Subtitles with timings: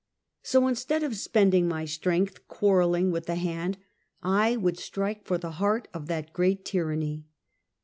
[0.41, 3.77] So, instead of spending my strength quarreling with the hand,
[4.23, 7.27] I would strike for the heart of that great tyranny.